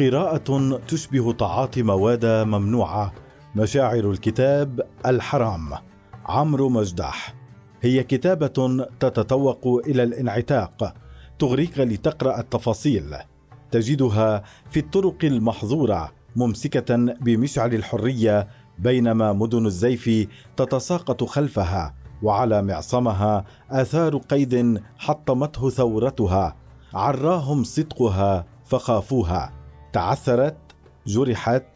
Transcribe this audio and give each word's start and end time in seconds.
قراءة 0.00 0.78
تشبه 0.88 1.32
تعاطي 1.32 1.82
مواد 1.82 2.26
ممنوعة 2.26 3.12
مشاعر 3.54 4.10
الكتاب 4.10 4.80
الحرام. 5.06 5.70
عمرو 6.26 6.68
مجدح. 6.68 7.34
هي 7.82 8.02
كتابة 8.02 8.86
تتطوق 9.00 9.82
إلى 9.86 10.02
الانعتاق 10.02 10.94
تغريك 11.38 11.78
لتقرأ 11.78 12.40
التفاصيل. 12.40 13.16
تجدها 13.70 14.42
في 14.70 14.80
الطرق 14.80 15.24
المحظورة 15.24 16.12
ممسكة 16.36 16.96
بمشعل 16.96 17.74
الحرية 17.74 18.48
بينما 18.78 19.32
مدن 19.32 19.66
الزيف 19.66 20.28
تتساقط 20.56 21.24
خلفها 21.24 21.94
وعلى 22.22 22.62
معصمها 22.62 23.44
آثار 23.70 24.16
قيد 24.16 24.82
حطمته 24.98 25.70
ثورتها. 25.70 26.56
عراهم 26.94 27.64
صدقها 27.64 28.46
فخافوها. 28.64 29.63
تعثرت 29.94 30.56
جرحت 31.06 31.66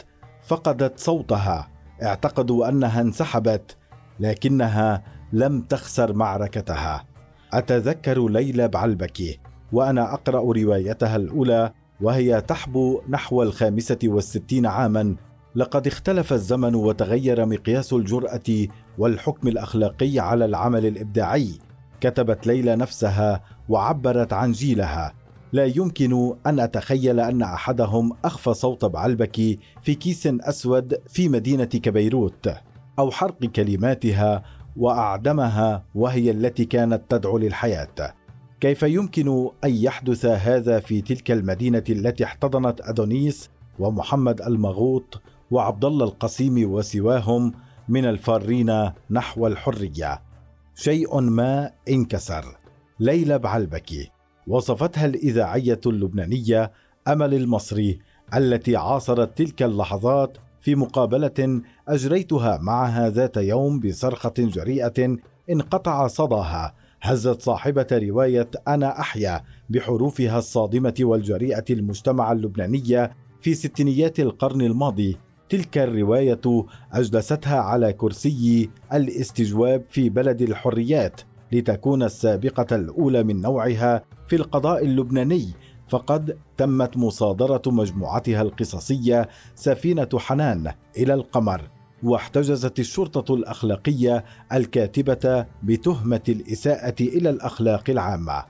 فقدت 0.42 0.98
صوتها 0.98 1.68
اعتقدوا 2.02 2.68
أنها 2.68 3.00
انسحبت 3.00 3.76
لكنها 4.20 5.02
لم 5.32 5.60
تخسر 5.60 6.12
معركتها. 6.12 7.04
أتذكر 7.52 8.28
ليلى 8.28 8.68
بعلبكي 8.68 9.40
وأنا 9.72 10.14
أقرأ 10.14 10.52
روايتها 10.52 11.16
الأولى 11.16 11.72
وهي 12.00 12.40
تحبو 12.40 13.02
نحو 13.08 13.42
الخامسة 13.42 13.98
والستين 14.04 14.66
عاما. 14.66 15.16
لقد 15.54 15.86
اختلف 15.86 16.32
الزمن 16.32 16.74
وتغير 16.74 17.46
مقياس 17.46 17.92
الجرأة 17.92 18.66
والحكم 18.98 19.48
الأخلاقي 19.48 20.18
على 20.18 20.44
العمل 20.44 20.86
الإبداعي. 20.86 21.58
كتبت 22.00 22.46
ليلى 22.46 22.76
نفسها 22.76 23.42
وعبرت 23.68 24.32
عن 24.32 24.52
جيلها. 24.52 25.12
لا 25.52 25.64
يمكن 25.64 26.34
أن 26.46 26.60
أتخيل 26.60 27.20
أن 27.20 27.42
أحدهم 27.42 28.12
أخفى 28.24 28.54
صوت 28.54 28.84
بعلبكي 28.84 29.58
في 29.82 29.94
كيس 29.94 30.26
أسود 30.26 30.94
في 31.08 31.28
مدينة 31.28 31.64
كبيروت 31.64 32.50
أو 32.98 33.10
حرق 33.10 33.44
كلماتها 33.44 34.42
وأعدمها 34.76 35.84
وهي 35.94 36.30
التي 36.30 36.64
كانت 36.64 37.02
تدعو 37.08 37.38
للحياة. 37.38 38.14
كيف 38.60 38.82
يمكن 38.82 39.50
أن 39.64 39.74
يحدث 39.74 40.24
هذا 40.24 40.80
في 40.80 41.00
تلك 41.00 41.30
المدينة 41.30 41.84
التي 41.88 42.24
احتضنت 42.24 42.80
أدونيس 42.80 43.50
ومحمد 43.78 44.42
المغوط 44.42 45.22
وعبد 45.50 45.84
الله 45.84 46.04
القسيم 46.04 46.72
وسواهم 46.72 47.52
من 47.88 48.04
الفارين 48.04 48.90
نحو 49.10 49.46
الحرية؟ 49.46 50.22
شيء 50.74 51.20
ما 51.20 51.70
انكسر. 51.88 52.44
ليلى 53.00 53.38
بعلبكي 53.38 54.10
وصفتها 54.48 55.06
الإذاعية 55.06 55.80
اللبنانية 55.86 56.72
أمل 57.08 57.34
المصري 57.34 57.98
التي 58.34 58.76
عاصرت 58.76 59.38
تلك 59.38 59.62
اللحظات 59.62 60.38
في 60.60 60.74
مقابلة 60.74 61.62
أجريتها 61.88 62.58
معها 62.62 63.10
ذات 63.10 63.36
يوم 63.36 63.80
بصرخة 63.80 64.34
جريئة 64.38 65.16
انقطع 65.50 66.06
صداها 66.06 66.74
هزت 67.02 67.42
صاحبة 67.42 67.86
رواية 67.92 68.50
أنا 68.68 69.00
أحيا 69.00 69.42
بحروفها 69.70 70.38
الصادمة 70.38 70.94
والجريئة 71.00 71.64
المجتمع 71.70 72.32
اللبناني 72.32 73.10
في 73.40 73.54
ستينيات 73.54 74.20
القرن 74.20 74.62
الماضي. 74.62 75.16
تلك 75.48 75.78
الرواية 75.78 76.40
أجلستها 76.92 77.58
على 77.58 77.92
كرسي 77.92 78.70
الاستجواب 78.92 79.84
في 79.90 80.08
بلد 80.08 80.42
الحريات 80.42 81.20
لتكون 81.52 82.02
السابقة 82.02 82.76
الأولى 82.76 83.22
من 83.22 83.40
نوعها 83.40 84.04
في 84.28 84.36
القضاء 84.36 84.84
اللبناني 84.84 85.48
فقد 85.88 86.38
تمت 86.56 86.96
مصادرة 86.96 87.62
مجموعتها 87.66 88.42
القصصية 88.42 89.28
سفينة 89.54 90.08
حنان 90.16 90.72
إلى 90.96 91.14
القمر 91.14 91.62
واحتجزت 92.02 92.78
الشرطة 92.78 93.34
الأخلاقية 93.34 94.24
الكاتبة 94.52 95.46
بتهمة 95.62 96.20
الإساءة 96.28 96.94
إلى 97.00 97.30
الأخلاق 97.30 97.90
العامة. 97.90 98.44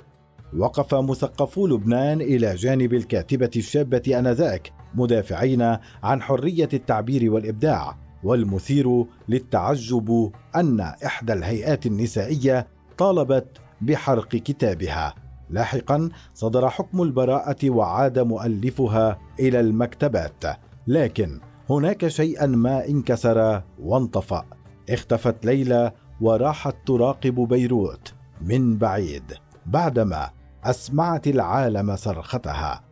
وقف 0.57 0.95
مثقفو 0.95 1.67
لبنان 1.67 2.21
إلى 2.21 2.55
جانب 2.55 2.95
الكاتبة 2.95 3.51
الشابة 3.57 4.19
آنذاك 4.19 4.73
مدافعين 4.95 5.63
عن 6.03 6.23
حرية 6.23 6.69
التعبير 6.73 7.33
والإبداع 7.33 7.99
والمثير 8.25 9.05
للتعجب 9.29 10.33
أن 10.57 10.81
إحدى 10.81 11.33
الهيئات 11.33 11.87
النسائية 11.87 12.67
طالبت 12.99 13.47
بحرق 13.81 14.29
كتابها. 14.29 15.28
لاحقا 15.51 16.09
صدر 16.35 16.69
حكم 16.69 17.03
البراءة 17.03 17.71
وعاد 17.71 18.19
مؤلفها 18.19 19.19
إلى 19.41 19.61
المكتبات. 19.61 20.45
لكن 20.87 21.41
هناك 21.71 22.09
شيئا 22.09 22.47
ما 22.47 22.89
انكسر 22.89 23.63
وانطفأ. 23.79 24.45
اختفت 24.91 25.47
ليلى 25.47 25.93
وراحت 26.21 26.77
تراقب 26.87 27.35
بيروت 27.35 28.13
من 28.41 28.79
بعيد 28.79 29.33
بعدما 29.67 30.31
أسمعت 30.65 31.27
العالم 31.27 31.97
صرختها. 31.97 32.85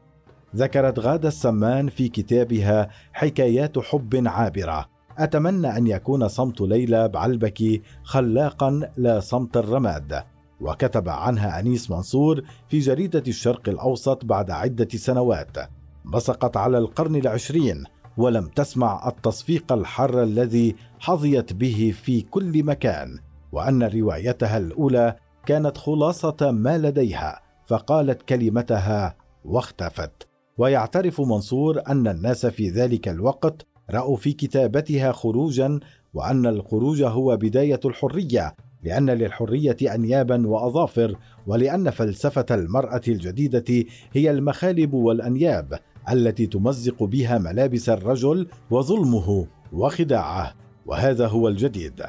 ذكرت 0.56 0.98
غاده 0.98 1.28
السمان 1.28 1.88
في 1.88 2.08
كتابها 2.08 2.88
حكايات 3.12 3.78
حب 3.78 4.22
عابرة. 4.26 4.86
أتمنى 5.18 5.76
أن 5.76 5.86
يكون 5.86 6.28
صمت 6.28 6.60
ليلى 6.60 7.08
بعلبكي 7.08 7.82
خلاقا 8.02 8.80
لا 8.96 9.20
صمت 9.20 9.56
الرماد. 9.56 10.24
وكتب 10.60 11.08
عنها 11.08 11.60
أنيس 11.60 11.90
منصور 11.90 12.42
في 12.68 12.78
جريدة 12.78 13.22
الشرق 13.28 13.68
الأوسط 13.68 14.24
بعد 14.24 14.50
عدة 14.50 14.88
سنوات. 14.88 15.56
بصقت 16.04 16.56
على 16.56 16.78
القرن 16.78 17.16
العشرين 17.16 17.84
ولم 18.16 18.46
تسمع 18.46 19.08
التصفيق 19.08 19.72
الحر 19.72 20.22
الذي 20.22 20.76
حظيت 20.98 21.52
به 21.52 21.94
في 22.02 22.20
كل 22.20 22.64
مكان 22.64 23.18
وأن 23.52 23.82
روايتها 23.82 24.58
الأولى 24.58 25.16
كانت 25.46 25.78
خلاصة 25.78 26.36
ما 26.40 26.78
لديها 26.78 27.40
فقالت 27.66 28.22
كلمتها 28.22 29.16
واختفت. 29.44 30.28
ويعترف 30.58 31.20
منصور 31.20 31.82
أن 31.88 32.08
الناس 32.08 32.46
في 32.46 32.70
ذلك 32.70 33.08
الوقت 33.08 33.66
رأوا 33.90 34.16
في 34.16 34.32
كتابتها 34.32 35.12
خروجا 35.12 35.80
وأن 36.14 36.46
الخروج 36.46 37.02
هو 37.02 37.36
بداية 37.36 37.80
الحرية 37.84 38.56
لأن 38.86 39.10
للحرية 39.10 39.76
انيابا 39.94 40.46
وأظافر 40.46 41.16
ولأن 41.46 41.90
فلسفة 41.90 42.46
المرأة 42.50 43.00
الجديدة 43.08 43.84
هي 44.12 44.30
المخالب 44.30 44.94
والأنياب 44.94 45.78
التي 46.10 46.46
تمزق 46.46 47.02
بها 47.02 47.38
ملابس 47.38 47.88
الرجل 47.88 48.48
وظلمه 48.70 49.46
وخداعه 49.72 50.54
وهذا 50.86 51.26
هو 51.26 51.48
الجديد. 51.48 52.02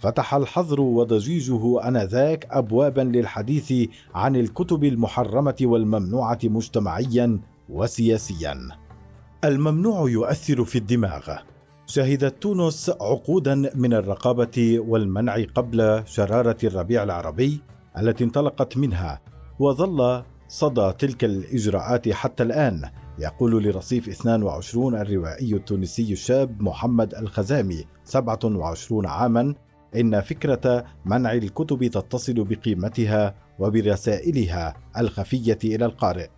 فتح 0.00 0.34
الحظر 0.34 0.80
وضجيجه 0.80 1.88
آنذاك 1.88 2.48
ابوابا 2.50 3.00
للحديث 3.00 3.88
عن 4.14 4.36
الكتب 4.36 4.84
المحرمة 4.84 5.56
والممنوعة 5.62 6.38
مجتمعيا 6.44 7.40
وسياسيا. 7.68 8.68
الممنوع 9.44 10.10
يؤثر 10.10 10.64
في 10.64 10.78
الدماغ. 10.78 11.51
شهدت 11.92 12.42
تونس 12.42 12.90
عقودا 13.00 13.54
من 13.74 13.94
الرقابة 13.94 14.80
والمنع 14.80 15.44
قبل 15.54 16.02
شرارة 16.06 16.56
الربيع 16.64 17.02
العربي 17.02 17.60
التي 17.98 18.24
انطلقت 18.24 18.76
منها 18.76 19.20
وظل 19.58 20.22
صدى 20.48 20.92
تلك 20.92 21.24
الإجراءات 21.24 22.08
حتى 22.08 22.42
الآن 22.42 22.82
يقول 23.18 23.64
لرصيف 23.64 24.08
22 24.08 24.94
الروائي 24.94 25.54
التونسي 25.54 26.12
الشاب 26.12 26.62
محمد 26.62 27.14
الخزامي 27.14 27.84
27 28.04 29.06
عاما 29.06 29.54
إن 29.96 30.20
فكرة 30.20 30.84
منع 31.04 31.32
الكتب 31.32 31.86
تتصل 31.86 32.44
بقيمتها 32.44 33.34
وبرسائلها 33.58 34.74
الخفية 34.98 35.58
إلى 35.64 35.84
القارئ. 35.84 36.28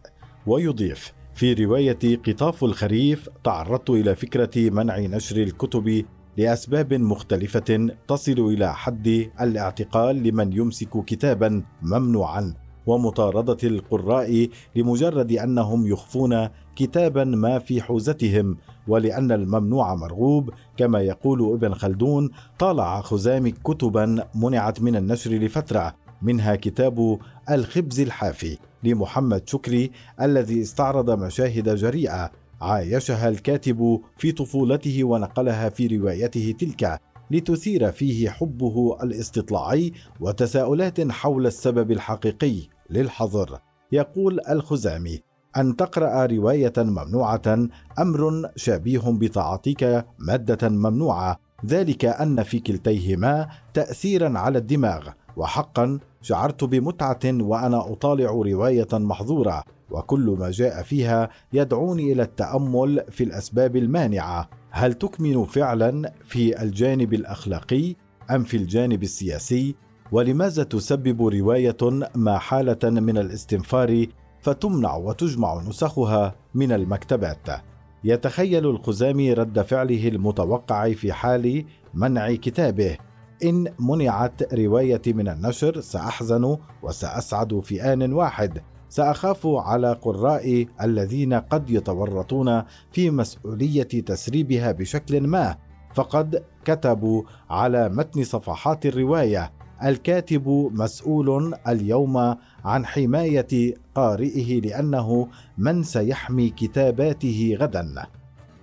ويضيف 0.47 1.13
في 1.35 1.53
رواية 1.53 2.17
قطاف 2.27 2.65
الخريف 2.65 3.29
تعرضت 3.45 3.91
إلى 3.91 4.15
فكرة 4.15 4.71
منع 4.71 4.99
نشر 4.99 5.37
الكتب 5.37 6.05
لأسباب 6.37 6.95
مختلفة 6.95 7.89
تصل 8.09 8.33
إلى 8.33 8.75
حد 8.75 9.31
الاعتقال 9.41 10.23
لمن 10.23 10.53
يمسك 10.53 11.05
كتابا 11.05 11.63
ممنوعا 11.83 12.55
ومطاردة 12.87 13.57
القراء 13.69 14.49
لمجرد 14.77 15.33
أنهم 15.33 15.87
يخفون 15.87 16.49
كتابا 16.77 17.25
ما 17.25 17.59
في 17.59 17.83
حوزتهم 17.83 18.57
ولأن 18.89 19.33
الممنوع 19.33 19.95
مرغوب. 19.95 20.51
كما 20.77 21.01
يقول 21.01 21.53
ابن 21.53 21.75
خلدون 21.75 22.31
طالع 22.59 23.01
خزامي 23.01 23.51
كتبا 23.51 24.29
منعت 24.35 24.83
من 24.83 24.97
النشر 24.97 25.31
لفترة 25.31 25.95
منها 26.23 26.57
كتاب 26.57 27.19
الخبز 27.51 28.01
الحافي. 28.01 28.59
لمحمد 28.85 29.49
شكري 29.49 29.91
الذي 30.21 30.63
استعرض 30.63 31.11
مشاهد 31.11 31.75
جريئة 31.75 32.31
عايشها 32.61 33.29
الكاتب 33.29 34.01
في 34.17 34.33
طفولته 34.33 35.05
ونقلها 35.05 35.69
في 35.69 35.87
روايته 35.87 36.55
تلك 36.59 37.01
لتثير 37.31 37.93
فيه 37.93 38.31
حبه 38.31 38.97
الاستطلاعي 39.03 39.93
وتساؤلات 40.21 41.11
حول 41.11 41.47
السبب 41.47 41.91
الحقيقي 41.91 42.55
للحظر. 42.91 43.59
يقول 43.93 44.41
الخزامي 44.51 45.21
أن 45.57 45.77
تقرأ 45.77 46.27
رواية 46.27 46.73
ممنوعة 46.79 47.69
أمر 47.99 48.51
شبيه 48.57 49.01
بتعاطيك 49.07 50.05
مادة 50.19 50.69
ممنوعة 50.69 51.41
ذلك 51.67 52.05
أن 52.05 52.43
في 52.43 52.59
كلتيهما 52.59 53.49
تأثيرا 53.75 54.39
على 54.39 54.59
الدماغ 54.59 55.09
وحقا 55.37 55.99
شعرت 56.23 56.65
بمتعة 56.65 57.21
وأنا 57.25 57.93
أطالع 57.93 58.31
رواية 58.31 58.89
محظورة 58.93 59.65
وكل 59.91 60.37
ما 60.39 60.51
جاء 60.51 60.83
فيها 60.83 61.29
يدعوني 61.53 62.13
إلى 62.13 62.23
التأمل 62.23 63.05
في 63.11 63.25
الأسباب 63.25 63.77
المانعة. 63.77 64.49
هل 64.71 64.95
تكمن 64.95 65.45
فعلا 65.45 66.13
في 66.25 66.63
الجانب 66.63 67.15
الأخلاقي 67.15 67.95
أم 68.31 68.45
في 68.45 68.57
الجانب 68.57 69.03
السياسي؟ 69.03 69.75
ولماذا 70.13 70.63
تسبب 70.63 71.27
رواية 71.27 71.77
ما 72.15 72.39
حالة 72.39 72.91
من 72.91 73.19
الاستنفار 73.19 74.07
فتمنع 74.41 74.97
وتجمع 74.97 75.63
نسخها 75.69 76.35
من 76.55 76.73
المكتبات؟ 76.73 77.49
يتخيل 78.05 78.67
الخزامي 78.67 79.33
رد 79.33 79.63
فعله 79.63 80.09
المتوقع 80.09 80.93
في 80.93 81.13
حال 81.13 81.65
منع 81.95 82.35
كتابه. 82.35 82.97
إن 83.45 83.69
منعت 83.79 84.55
روايتي 84.55 85.13
من 85.13 85.29
النشر 85.29 85.81
سأحزن 85.81 86.57
وسأسعد 86.83 87.61
في 87.61 87.93
آن 87.93 88.13
واحد. 88.13 88.63
سأخاف 88.89 89.47
على 89.47 89.93
قرائي 89.93 90.69
الذين 90.83 91.35
قد 91.35 91.71
يتورطون 91.71 92.63
في 92.93 93.11
مسؤولية 93.11 93.83
تسريبها 93.83 94.73
بشكل 94.73 95.21
ما. 95.21 95.57
فقد 95.95 96.45
كتبوا 96.65 97.23
على 97.51 97.89
متن 97.89 98.25
صفحات 98.25 98.87
الرواية 98.87 99.53
الكاتب 99.85 100.71
مسؤول 100.73 101.55
اليوم 101.69 102.37
عن 102.65 102.87
حماية 102.87 103.75
قارئه 103.95 104.61
لأنه 104.61 105.29
من 105.59 105.83
سيحمي 105.83 106.51
كتاباته 106.51 107.57
غدا. 107.61 108.07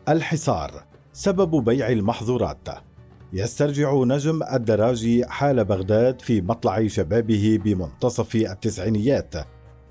الحصار 0.09 0.71
سبب 1.13 1.63
بيع 1.63 1.89
المحظورات. 1.89 2.90
يسترجع 3.33 3.93
نجم 3.93 4.43
الدراجي 4.53 5.25
حال 5.25 5.65
بغداد 5.65 6.21
في 6.21 6.41
مطلع 6.41 6.87
شبابه 6.87 7.59
بمنتصف 7.63 8.35
التسعينيات 8.35 9.35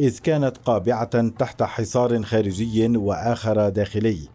إذ 0.01 0.19
كانت 0.19 0.57
قابعة 0.57 1.29
تحت 1.29 1.63
حصار 1.63 2.23
خارجي 2.23 2.97
وآخر 2.97 3.69
داخلي. 3.69 4.29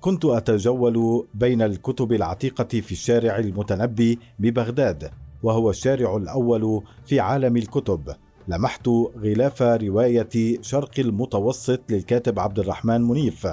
كنت 0.00 0.24
أتجول 0.24 1.26
بين 1.34 1.62
الكتب 1.62 2.12
العتيقة 2.12 2.80
في 2.80 2.92
الشارع 2.92 3.38
المتنبي 3.38 4.18
ببغداد 4.38 5.10
وهو 5.42 5.70
الشارع 5.70 6.16
الأول 6.16 6.82
في 7.06 7.20
عالم 7.20 7.56
الكتب. 7.56 8.14
لمحت 8.48 8.88
غلاف 9.18 9.62
رواية 9.62 10.60
شرق 10.60 10.90
المتوسط 10.98 11.80
للكاتب 11.90 12.38
عبد 12.38 12.58
الرحمن 12.58 13.00
منيف. 13.00 13.46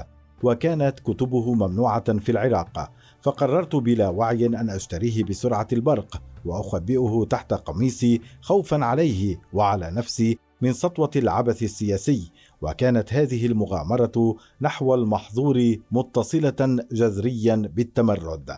وكانت 0.43 0.99
كتبه 0.99 1.53
ممنوعة 1.53 2.19
في 2.19 2.31
العراق 2.31 2.91
فقررت 3.21 3.75
بلا 3.75 4.09
وعي 4.09 4.45
أن 4.45 4.69
أشتريه 4.69 5.23
بسرعة 5.23 5.67
البرق 5.73 6.21
وأخبئه 6.45 7.27
تحت 7.29 7.53
قميصي 7.53 8.21
خوفا 8.41 8.85
عليه 8.85 9.41
وعلى 9.53 9.91
نفسي 9.91 10.37
من 10.61 10.73
سطوة 10.73 11.11
العبث 11.15 11.63
السياسي 11.63 12.31
وكانت 12.61 13.13
هذه 13.13 13.45
المغامرة 13.45 14.35
نحو 14.61 14.95
المحظور 14.95 15.75
متصلة 15.91 16.85
جذريا 16.91 17.55
بالتمرد. 17.55 18.57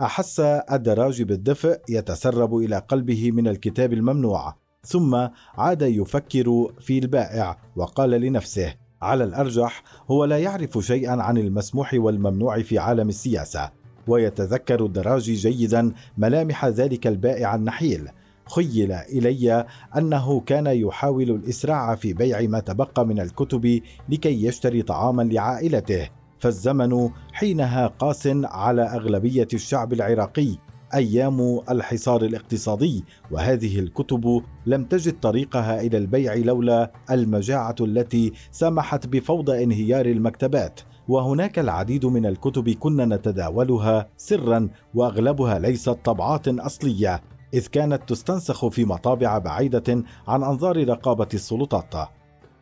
أحس 0.00 0.40
الدراج 0.40 1.22
بالدفء 1.22 1.80
يتسرب 1.88 2.56
إلى 2.56 2.78
قلبه 2.78 3.30
من 3.30 3.48
الكتاب 3.48 3.92
الممنوع 3.92 4.54
ثم 4.84 5.28
عاد 5.54 5.82
يفكر 5.82 6.72
في 6.80 6.98
البائع 6.98 7.58
وقال 7.76 8.10
لنفسه 8.10 8.74
على 9.02 9.24
الأرجح 9.24 9.82
هو 10.10 10.24
لا 10.24 10.38
يعرف 10.38 10.78
شيئا 10.78 11.22
عن 11.22 11.38
المسموح 11.38 11.94
والممنوع 11.94 12.62
في 12.62 12.78
عالم 12.78 13.08
السياسة 13.08 13.70
ويتذكر 14.06 14.84
الدراجي 14.84 15.34
جيدا 15.34 15.92
ملامح 16.18 16.66
ذلك 16.66 17.06
البائع 17.06 17.54
النحيل. 17.54 18.08
خيل 18.46 18.92
إلي 18.92 19.66
أنه 19.96 20.40
كان 20.40 20.66
يحاول 20.66 21.30
الإسراع 21.30 21.94
في 21.94 22.12
بيع 22.12 22.40
ما 22.42 22.60
تبقى 22.60 23.06
من 23.06 23.20
الكتب 23.20 23.80
لكي 24.08 24.44
يشتري 24.44 24.82
طعاما 24.82 25.22
لعائلته 25.22 26.08
فالزمن 26.38 27.10
حينها 27.32 27.86
قاس 27.86 28.28
على 28.44 28.82
أغلبية 28.82 29.48
الشعب 29.54 29.92
العراقي. 29.92 30.56
أيام 30.94 31.60
الحصار 31.70 32.22
الاقتصادي 32.24 33.04
وهذه 33.30 33.78
الكتب 33.78 34.42
لم 34.66 34.84
تجد 34.84 35.20
طريقها 35.20 35.80
إلى 35.80 35.98
البيع 35.98 36.34
لولا 36.34 36.92
المجاعة 37.10 37.76
التي 37.80 38.32
سمحت 38.50 39.06
بفوضى 39.06 39.64
انهيار 39.64 40.06
المكتبات. 40.06 40.80
وهناك 41.08 41.58
العديد 41.58 42.06
من 42.06 42.26
الكتب 42.26 42.70
كنا 42.70 43.16
نتداولها 43.16 44.08
سرا 44.16 44.68
وأغلبها 44.94 45.58
ليست 45.58 45.98
طبعات 46.04 46.48
أصلية 46.48 47.22
إذ 47.54 47.66
كانت 47.66 48.08
تستنسخ 48.08 48.68
في 48.68 48.84
مطابع 48.84 49.38
بعيدة 49.38 50.04
عن 50.28 50.42
أنظار 50.42 50.88
رقابة 50.88 51.28
السلطات. 51.34 51.94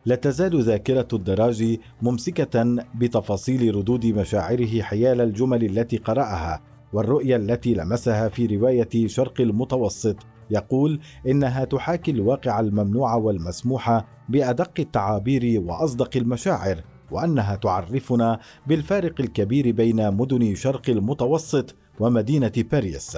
لا 0.05 0.15
تزال 0.15 0.63
ذاكرة 0.63 1.07
الدراج 1.13 1.77
ممسكة 2.01 2.85
بتفاصيل 2.95 3.75
ردود 3.75 4.05
مشاعره 4.05 4.81
حيال 4.81 5.21
الجمل 5.21 5.63
التي 5.65 5.97
قرأها. 5.97 6.61
والرؤيه 6.93 7.35
التي 7.35 7.73
لمسها 7.73 8.29
في 8.29 8.45
رواية 8.45 9.07
شرق 9.07 9.41
المتوسط 9.41 10.15
يقول 10.51 10.99
إنها 11.27 11.65
تحاكي 11.65 12.11
الواقع 12.11 12.59
الممنوع 12.59 13.15
والمسموح 13.15 14.03
بأدق 14.29 14.71
التعابير 14.79 15.61
وأصدق 15.61 16.17
المشاعر 16.17 16.81
وأنها 17.11 17.55
تعرفنا 17.55 18.39
بالفارق 18.67 19.21
الكبير 19.21 19.71
بين 19.71 20.13
مدن 20.13 20.55
شرق 20.55 20.89
المتوسط 20.89 21.75
ومدينة 21.99 22.51
باريس. 22.71 23.17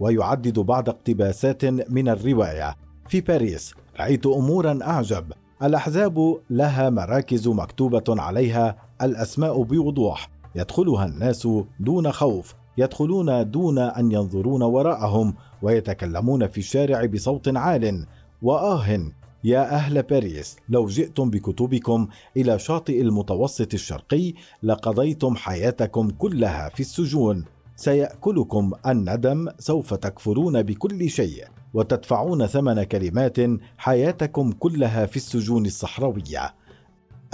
ويعدد 0.00 0.58
بعض 0.58 0.88
اقتباسات 0.88 1.64
من 1.64 2.08
الرواية. 2.08 2.76
في 3.08 3.20
باريس 3.20 3.74
رأيت 4.00 4.26
امورا 4.26 4.78
أعجب. 4.82 5.32
الأحزاب 5.62 6.40
لها 6.50 6.90
مراكز 6.90 7.48
مكتوبة 7.48 8.04
عليها 8.08 8.76
الأسماء 9.02 9.62
بوضوح 9.62 10.28
يدخلها 10.54 11.06
الناس 11.06 11.48
دون 11.80 12.12
خوف. 12.12 12.54
يدخلون 12.78 13.50
دون 13.50 13.78
أن 13.78 14.12
ينظرون 14.12 14.62
وراءهم 14.62 15.34
ويتكلمون 15.62 16.46
في 16.46 16.58
الشارع 16.58 17.04
بصوت 17.06 17.56
عال. 17.56 18.06
وآه 18.42 19.10
يا 19.44 19.74
أهل 19.74 20.02
باريس 20.02 20.56
لو 20.68 20.86
جئتم 20.86 21.30
بكتبكم 21.30 22.08
إلى 22.36 22.58
شاطئ 22.58 23.00
المتوسط 23.00 23.74
الشرقي 23.74 24.32
لقضيتم 24.62 25.36
حياتكم 25.36 26.10
كلها 26.10 26.68
في 26.68 26.80
السجون. 26.80 27.44
سيأكلكم 27.76 28.72
الندم 28.86 29.48
سوف 29.58 29.94
تكفرون 29.94 30.62
بكل 30.62 31.10
شيء 31.10 31.44
وتدفعون 31.74 32.46
ثمن 32.46 32.82
كلمات 32.82 33.36
حياتكم 33.78 34.52
كلها 34.52 35.06
في 35.06 35.16
السجون 35.16 35.66
الصحراوية. 35.66 36.54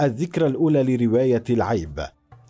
الذكرى 0.01 0.47
الأولى 0.47 0.83
لرواية 0.83 1.43
العيب. 1.49 1.99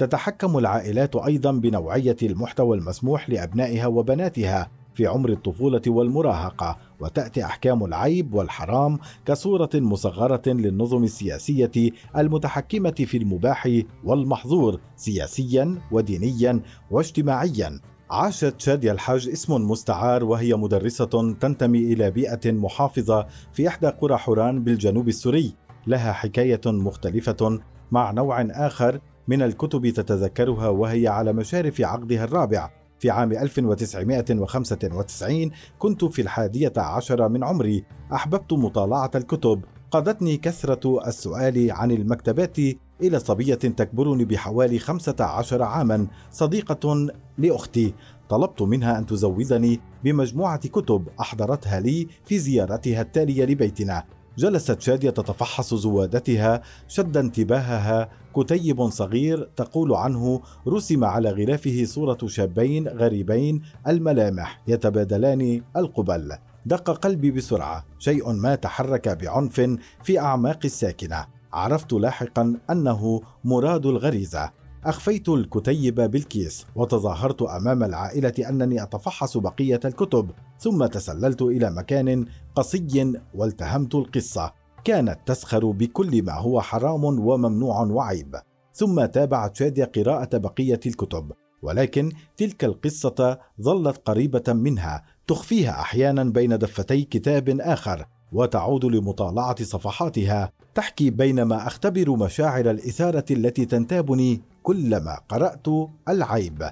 تتحكم 0.01 0.57
العائلات 0.57 1.15
أيضا 1.15 1.51
بنوعية 1.51 2.15
المحتوى 2.23 2.77
المسموح 2.77 3.29
لأبنائها 3.29 3.87
وبناتها 3.87 4.69
في 4.93 5.07
عمر 5.07 5.29
الطفولة 5.29 5.81
والمراهقة 5.87 6.77
وتأتي 6.99 7.45
أحكام 7.45 7.85
العيب 7.85 8.33
والحرام 8.33 8.99
كصورة 9.25 9.69
مصغرة 9.75 10.41
للنظم 10.47 11.03
السياسية 11.03 11.71
المتحكمة 12.17 12.91
في 12.91 13.17
المباح 13.17 13.69
والمحظور 14.03 14.79
سياسيا 14.95 15.77
ودينيا 15.91 16.61
واجتماعيا. 16.91 17.79
عاشت 18.11 18.55
شادية 18.57 18.91
الحاج 18.91 19.29
اسم 19.29 19.71
مستعار 19.71 20.23
وهي 20.23 20.55
مدرسة 20.55 21.33
تنتمي 21.39 21.79
إلى 21.93 22.11
بيئة 22.11 22.51
محافظة 22.51 23.27
في 23.53 23.67
إحدى 23.67 23.87
قرى 23.87 24.17
حوران 24.17 24.63
بالجنوب 24.63 25.07
السوري. 25.07 25.53
لها 25.87 26.11
حكاية 26.11 26.61
مختلفة 26.65 27.59
مع 27.91 28.11
نوع 28.11 28.41
آخر 28.41 28.99
من 29.31 29.41
الكتب 29.41 29.89
تتذكرها 29.89 30.67
وهي 30.67 31.07
على 31.07 31.33
مشارف 31.33 31.81
عقدها 31.81 32.23
الرابع. 32.23 32.69
في 32.99 33.09
عام 33.09 33.31
1995 33.31 35.51
كنت 35.79 36.05
في 36.05 36.21
الحادية 36.21 36.73
عشر 36.77 37.29
من 37.29 37.43
عمري. 37.43 37.83
أحببت 38.13 38.53
مطالعة 38.53 39.11
الكتب. 39.15 39.63
قادتني 39.91 40.37
كثرة 40.37 41.07
السؤال 41.07 41.71
عن 41.71 41.91
المكتبات 41.91 42.57
إلى 43.01 43.19
صبية 43.19 43.55
تكبرني 43.55 44.25
بحوالي 44.25 44.79
15 44.79 45.63
عاما. 45.63 46.07
صديقة 46.31 47.07
لأختي. 47.37 47.93
طلبت 48.29 48.61
منها 48.61 48.97
أن 48.97 49.05
تزودني 49.05 49.79
بمجموعة 50.03 50.67
كتب 50.67 51.07
أحضرتها 51.19 51.79
لي 51.79 52.07
في 52.25 52.39
زيارتها 52.39 53.01
التالية 53.01 53.45
لبيتنا. 53.45 54.03
جلست 54.37 54.81
شادية 54.81 55.09
تتفحص 55.09 55.73
زوادتها 55.73 56.61
شد 56.87 57.17
انتباهها 57.17 58.09
كتيب 58.35 58.89
صغير 58.89 59.49
تقول 59.55 59.93
عنه 59.93 60.41
رسم 60.67 61.03
على 61.03 61.29
غلافه 61.29 61.83
صورة 61.85 62.17
شابين 62.25 62.87
غريبين 62.87 63.61
الملامح 63.87 64.61
يتبادلان 64.67 65.61
القبل. 65.77 66.31
دق 66.65 66.91
قلبي 66.91 67.31
بسرعة. 67.31 67.85
شيء 67.99 68.31
ما 68.31 68.55
تحرك 68.55 69.09
بعنف 69.09 69.77
في 70.03 70.19
أعماق 70.19 70.59
الساكنة. 70.65 71.25
عرفت 71.53 71.93
لاحقا 71.93 72.57
أنه 72.69 73.21
مراد 73.43 73.85
الغريزة. 73.85 74.60
أخفيت 74.85 75.29
الكتيب 75.29 75.95
بالكيس 75.95 76.65
وتظاهرت 76.75 77.41
أمام 77.41 77.83
العائلة 77.83 78.33
أنني 78.49 78.83
أتفحص 78.83 79.37
بقية 79.37 79.79
الكتب 79.85 80.31
ثم 80.59 80.85
تسللت 80.85 81.41
إلى 81.41 81.71
مكان 81.71 82.25
قصي 82.55 83.13
والتهمت 83.35 83.95
القصة. 83.95 84.51
كانت 84.83 85.19
تسخر 85.25 85.71
بكل 85.71 86.23
ما 86.23 86.33
هو 86.33 86.61
حرام 86.61 87.03
وممنوع 87.03 87.81
وعيب. 87.81 88.35
ثم 88.73 89.05
تابعت 89.05 89.55
شادية 89.55 89.85
قراءة 89.85 90.37
بقية 90.37 90.79
الكتب 90.85 91.31
ولكن 91.61 92.11
تلك 92.37 92.63
القصة 92.63 93.39
ظلت 93.61 93.97
قريبة 94.05 94.53
منها 94.53 95.03
تخفيها 95.27 95.71
أحيانا 95.71 96.23
بين 96.23 96.57
دفتي 96.57 97.03
كتاب 97.03 97.59
آخر 97.59 98.05
وتعود 98.31 98.85
لمطالعة 98.85 99.63
صفحاتها 99.63 100.51
تحكي 100.75 101.09
بينما 101.09 101.67
أختبر 101.67 102.11
مشاعر 102.15 102.71
الإثارة 102.71 103.25
التي 103.31 103.65
تنتابني 103.65 104.41
كلما 104.63 105.19
قرأت 105.29 105.67
العيب. 106.09 106.71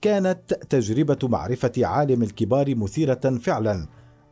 كانت 0.00 0.54
تجربة 0.70 1.18
معرفة 1.22 1.72
عالم 1.78 2.22
الكبار 2.22 2.74
مثيرة 2.74 3.38
فعلا. 3.42 3.86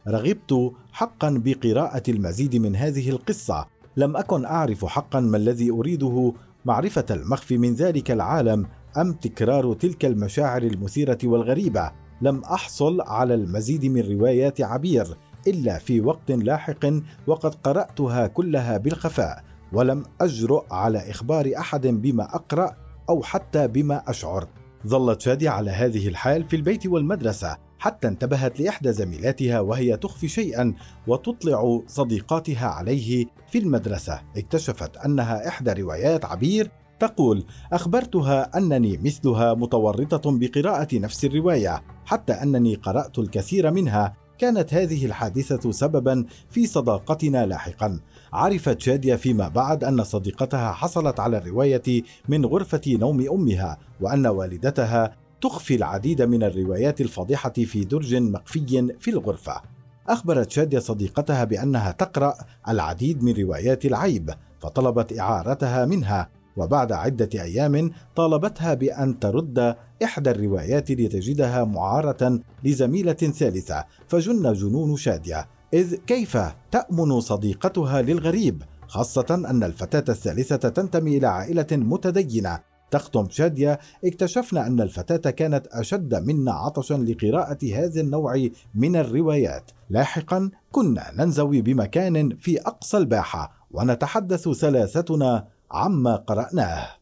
رغبت 0.09 0.73
حقا 0.93 1.43
بقراءة 1.45 2.03
المزيد 2.09 2.57
من 2.57 2.77
هذه 2.77 3.11
القصة. 3.11 3.67
لم 3.97 4.17
أكن 4.17 4.45
أعرف 4.45 4.85
حقا 4.85 5.21
ما 5.21 5.37
الذي 5.37 5.71
أريده 5.71 6.33
معرفة 6.65 7.05
المخفي 7.11 7.59
من 7.59 7.75
ذلك 7.75 8.11
العالم 8.11 8.67
أم 8.97 9.13
تكرار 9.13 9.73
تلك 9.75 10.05
المشاعر 10.05 10.63
المثيرة 10.63 11.19
والغريبة. 11.25 11.93
لم 12.23 12.45
أحصل 12.45 13.01
على 13.01 13.35
المزيد 13.35 13.85
من 13.85 14.01
روايات 14.01 14.61
عبير 14.61 15.17
إلا 15.47 15.79
في 15.79 16.01
وقت 16.01 16.31
لاحق 16.31 16.87
وقد 17.27 17.55
قرأتها 17.55 18.27
كلها 18.27 18.77
بالخفاء. 18.77 19.45
ولم 19.73 20.05
أجرؤ 20.21 20.65
على 20.71 21.11
إخبار 21.11 21.53
أحد 21.59 21.87
بما 21.87 22.35
أقرأ 22.35 22.77
أو 23.09 23.23
حتى 23.23 23.69
بما 23.69 24.03
أشعر. 24.11 24.49
ظلت 24.87 25.21
شادي 25.21 25.49
على 25.49 25.71
هذه 25.71 26.09
الحال 26.09 26.45
في 26.45 26.57
البيت 26.57 26.87
والمدرسة 26.87 27.57
حتى 27.79 28.09
انتبهت 28.09 28.61
لإحدى 28.61 28.93
زميلاتها 28.93 29.61
وهي 29.61 29.97
تخفي 29.97 30.29
شيئا 30.29 30.75
وتطلع 31.07 31.81
صديقاتها 31.87 32.67
عليه 32.67 33.27
في 33.51 33.59
المدرسة. 33.59 34.21
اكتشفت 34.37 34.97
أنها 34.97 35.49
إحدى 35.49 35.83
روايات 35.83 36.25
عبير 36.25 36.71
تقول 37.01 37.45
أخبرتها 37.73 38.59
أنني 38.59 38.97
مثلها 38.97 39.55
متورطة 39.55 40.39
بقراءة 40.39 40.99
نفس 40.99 41.25
الرواية 41.25 41.83
حتى 42.07 42.33
أنني 42.33 42.75
قرأت 42.75 43.19
الكثير 43.19 43.71
منها 43.71 44.17
كانت 44.39 44.75
هذه 44.75 45.07
الحادثة 45.07 45.73
سببا 45.73 46.25
في 46.51 46.67
صداقتنا 46.67 47.47
لاحقا. 47.47 48.01
عرفت 48.33 48.81
شاديه 48.81 49.15
فيما 49.15 49.49
بعد 49.49 49.85
أن 49.85 50.05
صديقتها 50.05 50.73
حصلت 50.73 51.21
على 51.21 51.39
الرواية 51.39 52.03
من 52.29 52.47
غرفة 52.47 52.81
نوم 52.87 53.29
أمها 53.29 53.79
وأن 54.01 54.27
والدتها 54.27 55.17
تخفي 55.41 55.75
العديد 55.75 56.23
من 56.23 56.43
الروايات 56.43 57.01
الفاضحه 57.01 57.53
في 57.53 57.85
درج 57.85 58.15
مخفي 58.15 58.95
في 59.01 59.11
الغرفة. 59.11 59.61
أخبرت 60.09 60.51
شاديه 60.51 60.79
صديقتها 60.79 61.45
بأنها 61.45 61.93
تقرأ 61.93 62.35
العديد 62.69 63.23
من 63.23 63.33
روايات 63.33 63.85
العيب 63.85 64.31
فطلبت 64.61 65.19
إعارتها 65.19 65.85
منها. 65.85 66.36
وبعد 66.57 66.93
عدة 66.93 67.43
أيام 67.43 67.91
طالبتها 68.17 68.75
بأن 68.75 69.19
ترد 69.19 69.77
إحدى 70.05 70.31
الروايات 70.31 70.91
لتجدها 70.91 71.65
معارة 71.65 72.41
لزميلة 72.65 73.13
ثالثة 73.13 73.85
فجن 74.09 74.53
جنون 74.53 74.97
شادية. 74.97 75.49
إذ 75.75 75.95
كيف 75.95 76.39
تأمن 76.71 77.21
صديقتها 77.21 78.03
للغريب؟ 78.03 78.63
خاصة 78.89 79.27
أن 79.31 79.63
الفتاة 79.65 80.05
الثالثة 80.09 80.69
تنتمي 80.69 81.17
إلى 81.17 81.27
عائلة 81.27 81.67
متدينة. 81.73 82.59
تختم 82.91 83.27
شادية 83.31 83.79
اكتشفنا 84.05 84.67
أن 84.67 84.81
الفتاة 84.81 85.31
كانت 85.31 85.67
أشد 85.67 86.15
منا 86.15 86.53
عطشا 86.53 86.95
لقراءة 86.95 87.59
هذا 87.75 88.01
النوع 88.01 88.49
من 88.75 88.97
الروايات. 88.97 89.71
لاحقا 89.91 90.51
كنا 90.73 91.13
ننزوي 91.17 91.63
بمكان 91.63 92.37
في 92.37 92.61
أقصى 92.61 92.97
الباحة 92.97 93.53
ونتحدث 93.71 94.49
ثلاثتنا 94.49 95.49
عما 95.71 96.17
قرأناه. 96.17 96.96